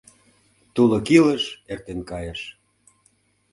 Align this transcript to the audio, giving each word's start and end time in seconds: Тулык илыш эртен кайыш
Тулык 0.73 1.07
илыш 1.17 1.43
эртен 1.71 1.99
кайыш 2.09 2.41